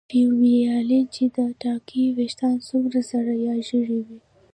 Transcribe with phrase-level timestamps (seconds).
[0.11, 4.19] فیومیلانین چې دا ټاکي ویښتان څومره سره یا ژېړ وي.